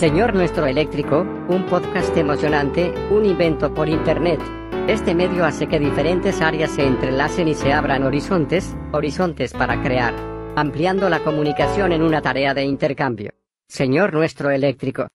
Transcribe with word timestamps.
Señor 0.00 0.32
Nuestro 0.32 0.64
Eléctrico, 0.64 1.26
un 1.50 1.66
podcast 1.66 2.16
emocionante, 2.16 2.90
un 3.10 3.26
invento 3.26 3.74
por 3.74 3.86
Internet. 3.86 4.40
Este 4.88 5.14
medio 5.14 5.44
hace 5.44 5.68
que 5.68 5.78
diferentes 5.78 6.40
áreas 6.40 6.70
se 6.70 6.86
entrelacen 6.86 7.48
y 7.48 7.54
se 7.54 7.74
abran 7.74 8.04
horizontes, 8.04 8.74
horizontes 8.92 9.52
para 9.52 9.82
crear, 9.82 10.14
ampliando 10.56 11.10
la 11.10 11.22
comunicación 11.22 11.92
en 11.92 12.00
una 12.00 12.22
tarea 12.22 12.54
de 12.54 12.64
intercambio. 12.64 13.34
Señor 13.68 14.14
Nuestro 14.14 14.50
Eléctrico. 14.50 15.08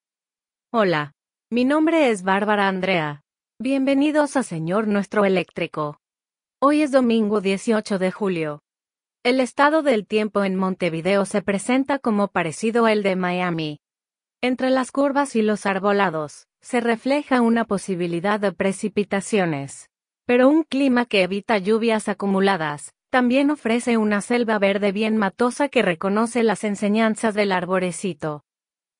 Hola, 0.71 1.13
mi 1.49 1.65
nombre 1.65 2.11
es 2.11 2.21
Bárbara 2.21 2.67
Andrea. 2.67 3.23
Bienvenidos 3.57 4.37
a 4.37 4.43
Señor 4.43 4.87
Nuestro 4.87 5.25
Eléctrico. 5.25 5.99
Hoy 6.61 6.83
es 6.83 6.91
domingo 6.91 7.41
18 7.41 7.97
de 7.97 8.11
julio. 8.11 8.61
El 9.23 9.39
estado 9.39 9.81
del 9.81 10.05
tiempo 10.05 10.43
en 10.43 10.55
Montevideo 10.55 11.25
se 11.25 11.41
presenta 11.41 11.97
como 11.97 12.27
parecido 12.27 12.85
al 12.85 13.01
de 13.01 13.15
Miami. 13.15 13.79
Entre 14.41 14.69
las 14.69 14.91
curvas 14.91 15.35
y 15.35 15.41
los 15.41 15.65
arbolados, 15.65 16.47
se 16.61 16.81
refleja 16.81 17.41
una 17.41 17.65
posibilidad 17.65 18.39
de 18.39 18.51
precipitaciones. 18.51 19.89
Pero 20.25 20.49
un 20.49 20.63
clima 20.63 21.05
que 21.05 21.23
evita 21.23 21.57
lluvias 21.57 22.09
acumuladas, 22.09 22.93
también 23.09 23.49
ofrece 23.49 23.97
una 23.97 24.21
selva 24.21 24.59
verde 24.59 24.91
bien 24.91 25.17
matosa 25.17 25.69
que 25.69 25.81
reconoce 25.81 26.43
las 26.43 26.63
enseñanzas 26.63 27.33
del 27.33 27.51
arborecito. 27.51 28.43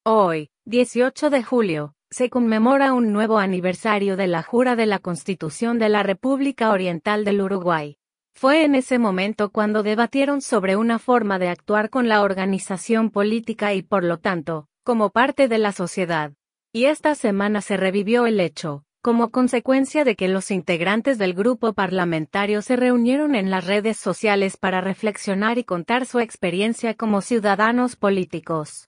Hoy, 0.06 0.52
18 0.66 1.30
de 1.30 1.44
julio, 1.44 1.96
se 2.12 2.30
conmemora 2.30 2.94
un 2.94 3.12
nuevo 3.12 3.40
aniversario 3.40 4.16
de 4.16 4.28
la 4.28 4.44
jura 4.44 4.76
de 4.76 4.86
la 4.86 5.00
Constitución 5.00 5.80
de 5.80 5.90
la 5.90 6.04
República 6.04 6.70
Oriental 6.70 7.26
del 7.26 7.42
Uruguay. 7.42 7.98
Fue 8.36 8.64
en 8.64 8.76
ese 8.76 9.00
momento 9.00 9.50
cuando 9.50 9.82
debatieron 9.82 10.42
sobre 10.42 10.76
una 10.76 11.00
forma 11.00 11.40
de 11.40 11.50
actuar 11.50 11.90
con 11.90 12.08
la 12.08 12.22
organización 12.22 13.10
política 13.10 13.74
y 13.74 13.82
por 13.82 14.04
lo 14.04 14.18
tanto, 14.20 14.68
como 14.86 15.10
parte 15.10 15.48
de 15.48 15.58
la 15.58 15.72
sociedad. 15.72 16.34
Y 16.72 16.86
esta 16.86 17.16
semana 17.16 17.62
se 17.62 17.76
revivió 17.76 18.28
el 18.28 18.40
hecho, 18.40 18.84
como 19.02 19.32
consecuencia 19.32 20.04
de 20.04 20.16
que 20.16 20.28
los 20.28 20.52
integrantes 20.52 21.18
del 21.18 21.34
grupo 21.34 21.74
parlamentario 21.74 22.62
se 22.62 22.76
reunieron 22.76 23.34
en 23.34 23.50
las 23.50 23.66
redes 23.66 23.98
sociales 23.98 24.58
para 24.58 24.82
reflexionar 24.82 25.58
y 25.58 25.64
contar 25.64 26.06
su 26.06 26.20
experiencia 26.20 26.94
como 26.94 27.22
ciudadanos 27.22 27.96
políticos. 27.96 28.88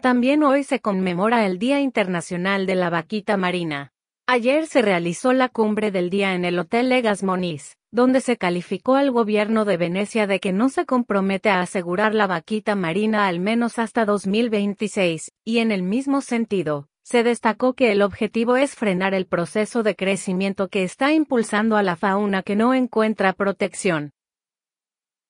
También 0.00 0.44
hoy 0.44 0.62
se 0.62 0.78
conmemora 0.78 1.44
el 1.46 1.58
Día 1.58 1.80
Internacional 1.80 2.64
de 2.64 2.76
la 2.76 2.90
Vaquita 2.90 3.36
Marina. 3.36 3.92
Ayer 4.28 4.68
se 4.68 4.82
realizó 4.82 5.32
la 5.32 5.48
cumbre 5.48 5.90
del 5.90 6.10
día 6.10 6.34
en 6.34 6.44
el 6.44 6.60
Hotel 6.60 6.90
Legas 6.90 7.24
Moniz, 7.24 7.76
donde 7.94 8.20
se 8.20 8.36
calificó 8.36 8.96
al 8.96 9.12
gobierno 9.12 9.64
de 9.64 9.76
Venecia 9.76 10.26
de 10.26 10.40
que 10.40 10.52
no 10.52 10.68
se 10.68 10.84
compromete 10.84 11.48
a 11.48 11.60
asegurar 11.60 12.12
la 12.12 12.26
vaquita 12.26 12.74
marina 12.74 13.28
al 13.28 13.38
menos 13.38 13.78
hasta 13.78 14.04
2026, 14.04 15.30
y 15.44 15.58
en 15.58 15.70
el 15.70 15.84
mismo 15.84 16.20
sentido, 16.20 16.88
se 17.04 17.22
destacó 17.22 17.74
que 17.74 17.92
el 17.92 18.02
objetivo 18.02 18.56
es 18.56 18.74
frenar 18.74 19.14
el 19.14 19.26
proceso 19.26 19.84
de 19.84 19.94
crecimiento 19.94 20.66
que 20.66 20.82
está 20.82 21.12
impulsando 21.12 21.76
a 21.76 21.84
la 21.84 21.94
fauna 21.94 22.42
que 22.42 22.56
no 22.56 22.74
encuentra 22.74 23.32
protección. 23.32 24.10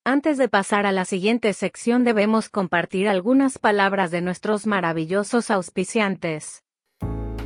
Antes 0.03 0.39
de 0.39 0.49
pasar 0.49 0.87
a 0.87 0.93
la 0.93 1.05
siguiente 1.05 1.53
sección 1.53 2.03
debemos 2.03 2.49
compartir 2.49 3.11
algunas 3.11 3.59
palabras 3.59 4.11
de 4.11 4.23
nuestros 4.23 4.67
maravillosos 4.67 5.51
auspiciantes. 5.51 6.63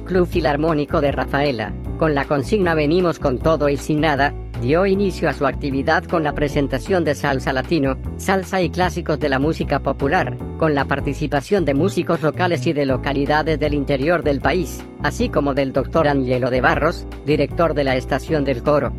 Club 0.04 0.28
Filarmónico 0.28 1.00
de 1.00 1.10
Rafaela, 1.10 1.74
con 1.98 2.14
la 2.14 2.24
consigna 2.24 2.74
Venimos 2.74 3.18
con 3.18 3.40
todo 3.40 3.68
y 3.68 3.76
sin 3.76 4.00
nada, 4.00 4.32
dio 4.60 4.86
inicio 4.86 5.28
a 5.28 5.32
su 5.32 5.46
actividad 5.46 6.04
con 6.04 6.24
la 6.24 6.34
presentación 6.34 7.04
de 7.04 7.14
salsa 7.14 7.52
latino, 7.52 7.96
salsa 8.16 8.60
y 8.60 8.70
clásicos 8.70 9.18
de 9.18 9.28
la 9.28 9.38
música 9.38 9.80
popular, 9.80 10.36
con 10.58 10.74
la 10.74 10.84
participación 10.84 11.64
de 11.64 11.74
músicos 11.74 12.22
locales 12.22 12.66
y 12.66 12.72
de 12.72 12.86
localidades 12.86 13.58
del 13.58 13.74
interior 13.74 14.22
del 14.22 14.40
país, 14.40 14.84
así 15.02 15.28
como 15.28 15.54
del 15.54 15.72
doctor 15.72 16.08
Angelo 16.08 16.50
de 16.50 16.60
Barros, 16.60 17.06
director 17.24 17.74
de 17.74 17.84
la 17.84 17.96
estación 17.96 18.44
del 18.44 18.62
coro. 18.62 18.92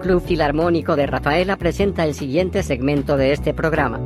Club 0.00 0.22
Filarmónico 0.22 0.96
de 0.96 1.06
Rafaela 1.06 1.56
presenta 1.56 2.04
el 2.04 2.14
siguiente 2.14 2.62
segmento 2.62 3.16
de 3.16 3.32
este 3.32 3.54
programa. 3.54 4.00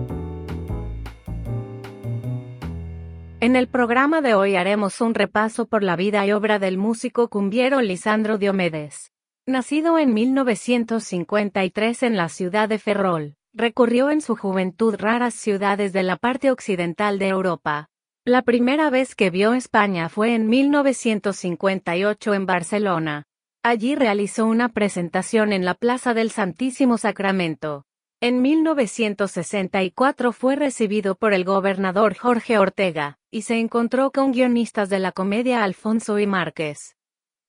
En 3.40 3.56
el 3.56 3.68
programa 3.68 4.22
de 4.22 4.34
hoy 4.34 4.56
haremos 4.56 5.00
un 5.00 5.14
repaso 5.14 5.66
por 5.66 5.82
la 5.82 5.96
vida 5.96 6.24
y 6.26 6.32
obra 6.32 6.58
del 6.58 6.78
músico 6.78 7.28
cumbiero 7.28 7.82
Lisandro 7.82 8.38
Diomedes. 8.38 9.13
Nacido 9.46 9.98
en 9.98 10.14
1953 10.14 12.02
en 12.02 12.16
la 12.16 12.30
ciudad 12.30 12.66
de 12.66 12.78
Ferrol, 12.78 13.36
recorrió 13.52 14.08
en 14.08 14.22
su 14.22 14.36
juventud 14.36 14.94
raras 14.96 15.34
ciudades 15.34 15.92
de 15.92 16.02
la 16.02 16.16
parte 16.16 16.50
occidental 16.50 17.18
de 17.18 17.28
Europa. 17.28 17.90
La 18.24 18.40
primera 18.40 18.88
vez 18.88 19.14
que 19.14 19.28
vio 19.28 19.52
España 19.52 20.08
fue 20.08 20.34
en 20.34 20.48
1958 20.48 22.32
en 22.32 22.46
Barcelona. 22.46 23.24
Allí 23.62 23.94
realizó 23.96 24.46
una 24.46 24.70
presentación 24.70 25.52
en 25.52 25.66
la 25.66 25.74
Plaza 25.74 26.14
del 26.14 26.30
Santísimo 26.30 26.96
Sacramento. 26.96 27.84
En 28.22 28.40
1964 28.40 30.32
fue 30.32 30.56
recibido 30.56 31.16
por 31.16 31.34
el 31.34 31.44
gobernador 31.44 32.16
Jorge 32.16 32.56
Ortega, 32.56 33.18
y 33.30 33.42
se 33.42 33.58
encontró 33.58 34.10
con 34.10 34.32
guionistas 34.32 34.88
de 34.88 35.00
la 35.00 35.12
comedia 35.12 35.64
Alfonso 35.64 36.18
y 36.18 36.26
Márquez. 36.26 36.93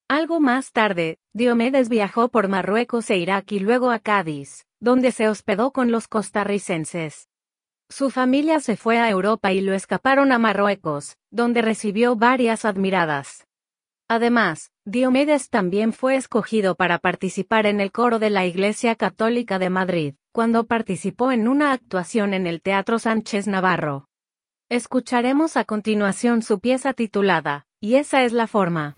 Algo 0.08 0.38
más 0.38 0.70
tarde, 0.70 1.18
Diomedes 1.32 1.88
viajó 1.88 2.28
por 2.28 2.46
Marruecos 2.46 3.10
e 3.10 3.16
Irak 3.16 3.50
y 3.50 3.58
luego 3.58 3.90
a 3.90 3.98
Cádiz, 3.98 4.64
donde 4.78 5.10
se 5.10 5.28
hospedó 5.28 5.72
con 5.72 5.90
los 5.90 6.06
costarricenses. 6.06 7.28
Su 7.88 8.10
familia 8.10 8.60
se 8.60 8.76
fue 8.76 8.98
a 8.98 9.10
Europa 9.10 9.52
y 9.52 9.60
lo 9.60 9.74
escaparon 9.74 10.30
a 10.30 10.38
Marruecos, 10.38 11.16
donde 11.32 11.60
recibió 11.60 12.14
varias 12.14 12.64
admiradas. 12.64 13.48
Además, 14.08 14.70
Diomedes 14.84 15.50
también 15.50 15.92
fue 15.92 16.14
escogido 16.14 16.76
para 16.76 17.00
participar 17.00 17.66
en 17.66 17.80
el 17.80 17.90
coro 17.90 18.20
de 18.20 18.30
la 18.30 18.46
Iglesia 18.46 18.94
Católica 18.94 19.58
de 19.58 19.70
Madrid, 19.70 20.14
cuando 20.30 20.68
participó 20.68 21.32
en 21.32 21.48
una 21.48 21.72
actuación 21.72 22.32
en 22.32 22.46
el 22.46 22.62
Teatro 22.62 23.00
Sánchez 23.00 23.48
Navarro. 23.48 24.06
Escucharemos 24.68 25.56
a 25.56 25.64
continuación 25.64 26.42
su 26.42 26.60
pieza 26.60 26.92
titulada, 26.92 27.66
Y 27.80 27.96
esa 27.96 28.22
es 28.22 28.32
la 28.32 28.46
forma. 28.46 28.96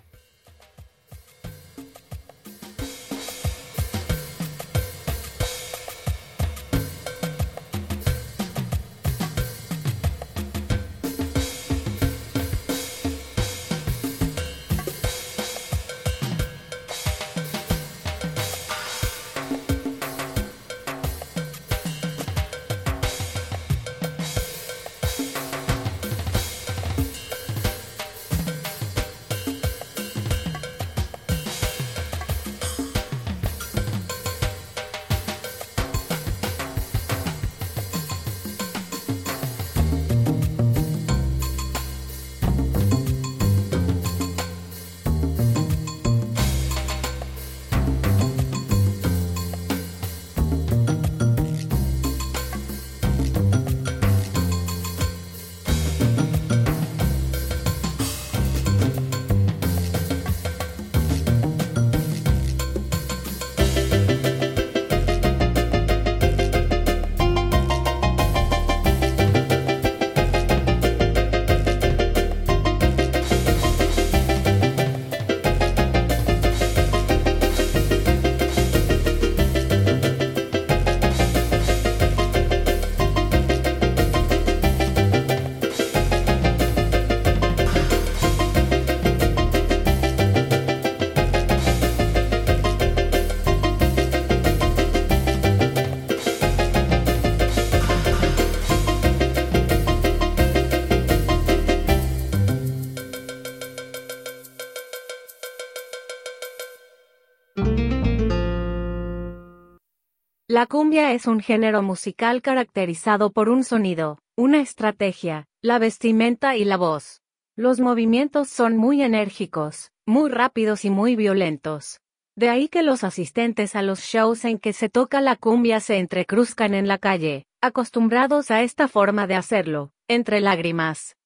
La 110.50 110.64
cumbia 110.64 111.12
es 111.12 111.26
un 111.26 111.40
género 111.40 111.82
musical 111.82 112.40
caracterizado 112.40 113.32
por 113.32 113.50
un 113.50 113.64
sonido, 113.64 114.18
una 114.34 114.62
estrategia, 114.62 115.44
la 115.60 115.78
vestimenta 115.78 116.56
y 116.56 116.64
la 116.64 116.78
voz. 116.78 117.20
Los 117.54 117.80
movimientos 117.80 118.48
son 118.48 118.78
muy 118.78 119.02
enérgicos, 119.02 119.92
muy 120.06 120.30
rápidos 120.30 120.86
y 120.86 120.90
muy 120.90 121.16
violentos. 121.16 122.00
De 122.34 122.48
ahí 122.48 122.68
que 122.68 122.82
los 122.82 123.04
asistentes 123.04 123.76
a 123.76 123.82
los 123.82 124.00
shows 124.00 124.46
en 124.46 124.58
que 124.58 124.72
se 124.72 124.88
toca 124.88 125.20
la 125.20 125.36
cumbia 125.36 125.80
se 125.80 125.98
entrecruzcan 125.98 126.72
en 126.72 126.88
la 126.88 126.96
calle, 126.96 127.44
acostumbrados 127.60 128.50
a 128.50 128.62
esta 128.62 128.88
forma 128.88 129.26
de 129.26 129.34
hacerlo, 129.34 129.92
entre 130.08 130.40
lágrimas. 130.40 131.18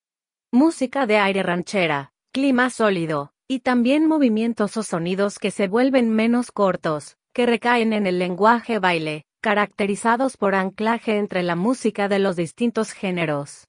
Música 0.50 1.06
de 1.06 1.18
aire 1.18 1.44
ranchera, 1.44 2.12
clima 2.32 2.70
sólido, 2.70 3.32
y 3.46 3.60
también 3.60 4.08
movimientos 4.08 4.76
o 4.76 4.82
sonidos 4.82 5.38
que 5.38 5.52
se 5.52 5.68
vuelven 5.68 6.10
menos 6.10 6.50
cortos, 6.50 7.18
que 7.32 7.46
recaen 7.46 7.92
en 7.92 8.06
el 8.06 8.18
lenguaje 8.18 8.78
baile, 8.78 9.24
caracterizados 9.40 10.36
por 10.36 10.54
anclaje 10.54 11.18
entre 11.18 11.42
la 11.42 11.56
música 11.56 12.08
de 12.08 12.18
los 12.18 12.36
distintos 12.36 12.92
géneros. 12.92 13.66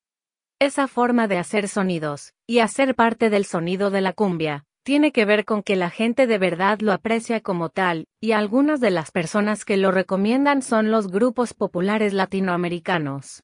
Esa 0.60 0.88
forma 0.88 1.28
de 1.28 1.38
hacer 1.38 1.68
sonidos, 1.68 2.34
y 2.48 2.60
hacer 2.60 2.96
parte 2.96 3.30
del 3.30 3.46
sonido 3.46 3.90
de 3.90 4.02
la 4.02 4.14
cumbia, 4.14 4.66
tiene 4.84 5.12
que 5.12 5.26
ver 5.26 5.46
con 5.46 5.64
que 5.64 5.76
la 5.76 5.90
gente 5.90 6.28
de 6.28 6.38
verdad 6.38 6.80
lo 6.82 6.92
aprecia 6.92 7.42
como 7.42 7.70
tal, 7.70 8.06
y 8.22 8.34
algunas 8.34 8.80
de 8.82 8.92
las 8.92 9.12
personas 9.12 9.66
que 9.66 9.78
lo 9.78 9.92
recomiendan 9.92 10.62
son 10.62 10.92
los 10.92 11.08
grupos 11.08 11.54
populares 11.54 12.14
latinoamericanos. 12.14 13.44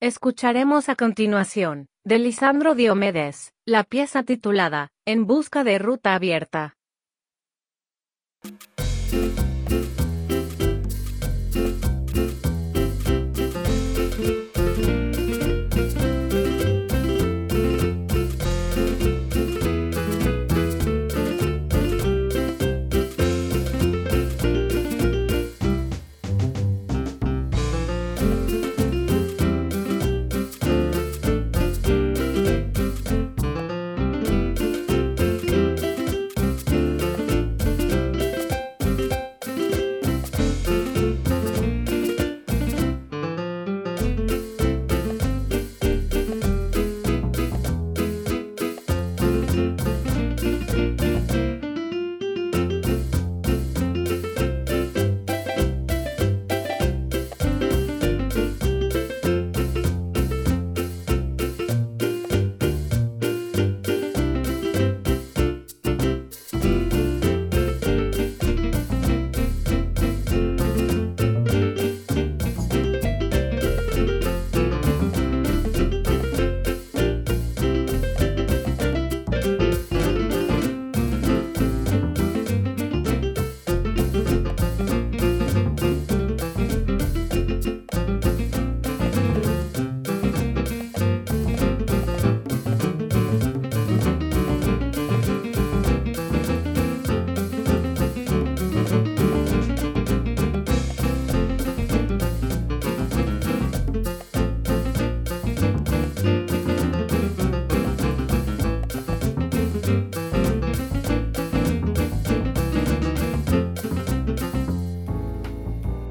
Escucharemos 0.00 0.88
a 0.88 0.94
continuación, 0.94 1.88
de 2.04 2.20
Lisandro 2.20 2.76
Diomedes, 2.76 3.52
la 3.66 3.82
pieza 3.82 4.22
titulada, 4.22 4.90
En 5.04 5.26
busca 5.26 5.64
de 5.64 5.78
ruta 5.78 6.14
abierta. 6.14 6.76
Thank 9.10 9.70
you. 9.70 9.97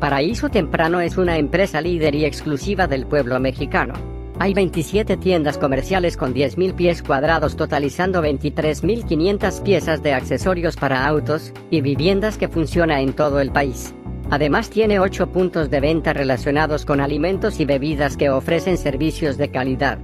Paraíso 0.08 0.48
Temprano 0.48 1.02
es 1.02 1.18
una 1.18 1.38
empresa 1.38 1.82
líder 1.82 2.16
y 2.16 2.24
exclusiva 2.24 2.88
del 2.88 3.06
pueblo 3.06 3.42
mexicano. 3.42 3.94
Hay 4.40 4.54
27 4.54 5.18
tiendas 5.18 5.58
comerciales 5.58 6.16
con 6.16 6.34
10.000 6.34 6.76
pies 6.76 7.04
cuadrados 7.04 7.58
totalizando 7.58 8.24
23.500 8.24 9.64
piezas 9.64 10.02
de 10.02 10.14
accesorios 10.14 10.78
para 10.78 11.06
autos 11.06 11.52
y 11.70 11.82
viviendas 11.82 12.38
que 12.38 12.48
funciona 12.48 13.02
en 13.02 13.12
todo 13.12 13.42
el 13.42 13.52
país. 13.52 13.94
Además 14.30 14.70
tiene 14.70 15.02
8 15.02 15.28
puntos 15.34 15.70
de 15.70 15.82
venta 15.82 16.14
relacionados 16.14 16.86
con 16.86 17.02
alimentos 17.02 17.60
y 17.60 17.66
bebidas 17.66 18.16
que 18.16 18.30
ofrecen 18.30 18.78
servicios 18.78 19.36
de 19.36 19.52
calidad. 19.52 20.00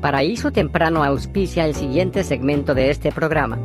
Paraíso 0.00 0.52
Temprano 0.52 1.02
auspicia 1.02 1.64
el 1.64 1.74
siguiente 1.74 2.22
segmento 2.22 2.76
de 2.76 2.90
este 2.90 3.10
programa. 3.10 3.58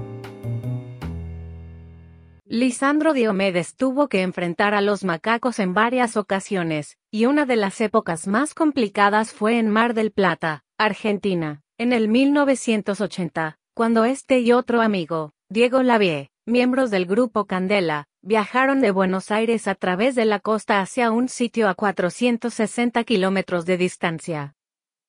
Lisandro 2.49 3.11
Diomedes 3.11 3.75
tuvo 3.75 4.07
que 4.07 4.21
enfrentar 4.21 4.73
a 4.73 4.79
los 4.79 5.03
macacos 5.03 5.59
en 5.59 5.73
varias 5.73 6.15
ocasiones, 6.15 6.97
y 7.11 7.25
una 7.25 7.45
de 7.45 7.57
las 7.57 7.81
épocas 7.81 8.25
más 8.25 8.53
complicadas 8.53 9.33
fue 9.33 9.59
en 9.59 9.69
Mar 9.69 9.93
del 9.93 10.11
Plata, 10.11 10.63
Argentina, 10.77 11.61
en 11.77 11.91
el 11.91 12.07
1980, 12.07 13.59
cuando 13.73 14.05
este 14.05 14.39
y 14.39 14.53
otro 14.53 14.81
amigo, 14.81 15.33
Diego 15.49 15.83
Lavie, 15.83 16.29
miembros 16.45 16.89
del 16.89 17.05
grupo 17.05 17.47
Candela, 17.47 18.05
viajaron 18.21 18.79
de 18.79 18.91
Buenos 18.91 19.29
Aires 19.29 19.67
a 19.67 19.75
través 19.75 20.15
de 20.15 20.23
la 20.23 20.39
costa 20.39 20.79
hacia 20.79 21.11
un 21.11 21.27
sitio 21.27 21.67
a 21.67 21.75
460 21.75 23.03
kilómetros 23.03 23.65
de 23.65 23.75
distancia. 23.75 24.55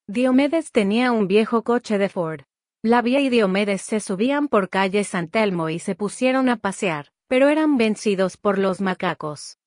Diomedes 0.08 0.72
tenía 0.72 1.12
un 1.12 1.28
viejo 1.28 1.62
coche 1.62 1.98
de 1.98 2.08
Ford. 2.08 2.40
Lavie 2.82 3.20
y 3.20 3.28
Diomedes 3.28 3.82
se 3.82 4.00
subían 4.00 4.48
por 4.48 4.70
calle 4.70 5.04
San 5.04 5.28
Telmo 5.28 5.68
y 5.68 5.78
se 5.78 5.94
pusieron 5.94 6.48
a 6.48 6.56
pasear 6.56 7.12
pero 7.28 7.48
eran 7.48 7.76
vencidos 7.76 8.36
por 8.36 8.58
los 8.58 8.80
macacos. 8.80 9.58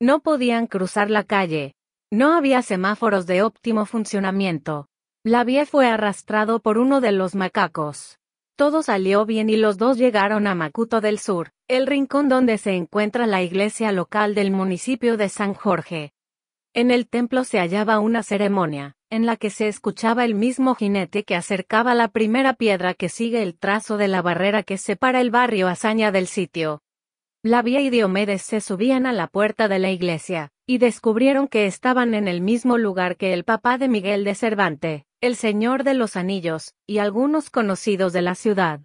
No 0.00 0.20
podían 0.20 0.66
cruzar 0.66 1.10
la 1.10 1.24
calle. 1.24 1.74
No 2.10 2.34
había 2.34 2.62
semáforos 2.62 3.26
de 3.26 3.42
óptimo 3.42 3.84
funcionamiento. 3.84 4.88
La 5.22 5.44
vía 5.44 5.66
fue 5.66 5.86
arrastrado 5.86 6.60
por 6.60 6.78
uno 6.78 7.02
de 7.02 7.12
los 7.12 7.34
macacos. 7.34 8.18
Todo 8.56 8.82
salió 8.82 9.26
bien 9.26 9.50
y 9.50 9.56
los 9.56 9.76
dos 9.76 9.98
llegaron 9.98 10.46
a 10.46 10.54
Macuto 10.54 11.00
del 11.00 11.18
Sur, 11.18 11.50
el 11.68 11.86
rincón 11.86 12.28
donde 12.28 12.58
se 12.58 12.72
encuentra 12.72 13.26
la 13.26 13.42
iglesia 13.42 13.92
local 13.92 14.34
del 14.34 14.50
municipio 14.50 15.16
de 15.16 15.28
San 15.28 15.54
Jorge. 15.54 16.12
En 16.72 16.90
el 16.90 17.08
templo 17.08 17.44
se 17.44 17.58
hallaba 17.58 17.98
una 17.98 18.22
ceremonia, 18.22 18.94
en 19.10 19.26
la 19.26 19.36
que 19.36 19.50
se 19.50 19.66
escuchaba 19.66 20.24
el 20.24 20.34
mismo 20.34 20.74
jinete 20.74 21.24
que 21.24 21.34
acercaba 21.34 21.94
la 21.94 22.08
primera 22.08 22.54
piedra 22.54 22.94
que 22.94 23.08
sigue 23.08 23.42
el 23.42 23.58
trazo 23.58 23.96
de 23.96 24.08
la 24.08 24.22
barrera 24.22 24.62
que 24.62 24.78
separa 24.78 25.20
el 25.20 25.30
barrio 25.30 25.66
Hazaña 25.66 26.12
del 26.12 26.26
sitio. 26.26 26.82
Lavia 27.42 27.80
y 27.80 27.88
Diomedes 27.88 28.42
se 28.42 28.60
subían 28.60 29.06
a 29.06 29.14
la 29.14 29.26
puerta 29.26 29.66
de 29.66 29.78
la 29.78 29.90
iglesia, 29.90 30.50
y 30.66 30.76
descubrieron 30.76 31.48
que 31.48 31.64
estaban 31.64 32.12
en 32.12 32.28
el 32.28 32.42
mismo 32.42 32.76
lugar 32.76 33.16
que 33.16 33.32
el 33.32 33.44
papá 33.44 33.78
de 33.78 33.88
Miguel 33.88 34.24
de 34.24 34.34
Cervante, 34.34 35.06
el 35.22 35.36
Señor 35.36 35.82
de 35.82 35.94
los 35.94 36.16
Anillos, 36.16 36.74
y 36.86 36.98
algunos 36.98 37.48
conocidos 37.48 38.12
de 38.12 38.20
la 38.20 38.34
ciudad. 38.34 38.80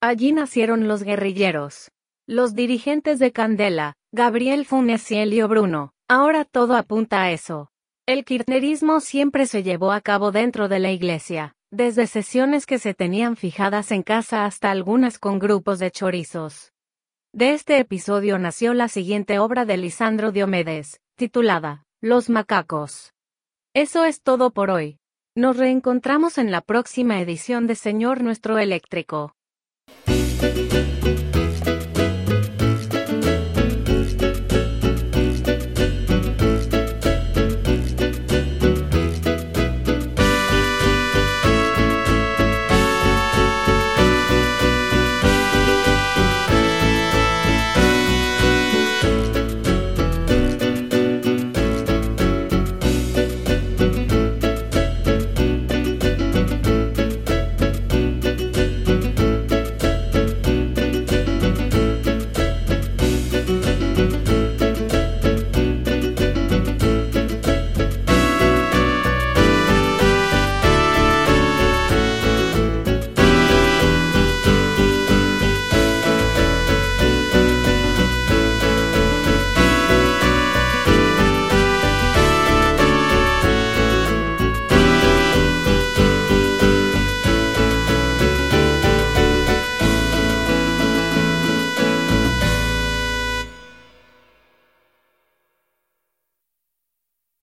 Allí 0.00 0.32
nacieron 0.32 0.88
los 0.88 1.02
guerrilleros. 1.02 1.90
Los 2.26 2.54
dirigentes 2.54 3.18
de 3.18 3.30
Candela, 3.30 3.92
Gabriel 4.10 4.64
Funes 4.64 5.10
y 5.10 5.16
Elio 5.16 5.46
Bruno, 5.46 5.92
ahora 6.08 6.46
todo 6.46 6.76
apunta 6.76 7.24
a 7.24 7.30
eso. 7.30 7.68
El 8.06 8.24
kirchnerismo 8.24 9.00
siempre 9.00 9.44
se 9.44 9.62
llevó 9.62 9.92
a 9.92 10.00
cabo 10.00 10.32
dentro 10.32 10.68
de 10.68 10.78
la 10.78 10.92
iglesia, 10.92 11.56
desde 11.70 12.06
sesiones 12.06 12.64
que 12.64 12.78
se 12.78 12.94
tenían 12.94 13.36
fijadas 13.36 13.92
en 13.92 14.02
casa 14.02 14.46
hasta 14.46 14.70
algunas 14.70 15.18
con 15.18 15.38
grupos 15.38 15.78
de 15.78 15.90
chorizos. 15.90 16.71
De 17.34 17.54
este 17.54 17.78
episodio 17.78 18.38
nació 18.38 18.74
la 18.74 18.88
siguiente 18.88 19.38
obra 19.38 19.64
de 19.64 19.78
Lisandro 19.78 20.32
Diomedes, 20.32 21.00
titulada 21.16 21.82
Los 22.02 22.28
macacos. 22.28 23.14
Eso 23.72 24.04
es 24.04 24.20
todo 24.20 24.50
por 24.50 24.70
hoy. 24.70 24.98
Nos 25.34 25.56
reencontramos 25.56 26.36
en 26.36 26.50
la 26.50 26.60
próxima 26.60 27.22
edición 27.22 27.66
de 27.66 27.74
Señor 27.74 28.22
Nuestro 28.22 28.58
Eléctrico. 28.58 29.34